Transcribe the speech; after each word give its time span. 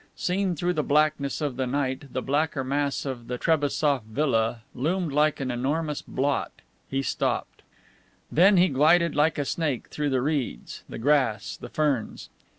Seen 0.15 0.55
through 0.55 0.73
the 0.73 0.81
blackness 0.83 1.41
of 1.41 1.57
the 1.57 1.67
night 1.67 2.11
the 2.11 2.23
blacker 2.23 2.63
mass 2.63 3.05
of 3.05 3.27
the 3.27 3.37
Trebassof 3.37 4.01
villa 4.01 4.63
loomed 4.73 5.11
like 5.13 5.39
an 5.39 5.51
enormous 5.51 6.01
blot, 6.01 6.51
he 6.89 7.03
stopped. 7.03 7.61
Then 8.31 8.57
he 8.57 8.67
glided 8.67 9.13
like 9.15 9.37
a 9.37 9.45
snake 9.45 9.89
through 9.89 10.09
the 10.09 10.23
reeds, 10.23 10.81
the 10.89 10.97
grass, 10.97 11.55
the 11.55 11.69
ferns. 11.69 12.29